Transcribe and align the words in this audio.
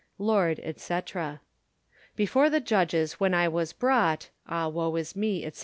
Lord, 0.17 0.59
&c. 0.77 0.99
Before 2.15 2.49
the 2.49 2.59
judges 2.59 3.19
when 3.19 3.35
I 3.35 3.47
was 3.47 3.71
brought, 3.71 4.29
Ah 4.47 4.67
woe 4.67 4.95
is 4.95 5.15
me, 5.15 5.47
&c. 5.47 5.59